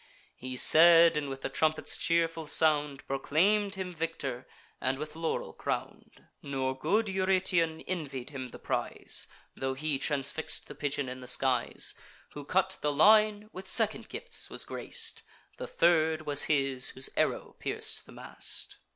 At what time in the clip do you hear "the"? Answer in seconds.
1.41-1.47, 8.47-8.57, 10.67-10.73, 11.19-11.27, 12.81-12.91, 15.57-15.67, 18.07-18.11